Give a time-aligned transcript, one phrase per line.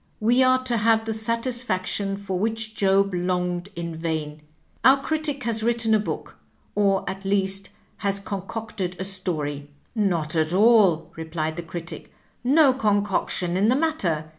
[0.19, 4.41] We are to have the satisfaction for which Job longed in vain.
[4.83, 6.37] Our Oritic has written a book,
[6.73, 12.07] or at least has con cocted a story." "Not at all!" replied the Oritic;
[12.43, 14.27] "no concoction in the mat ter.